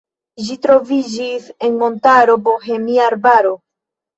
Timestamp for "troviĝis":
0.65-1.45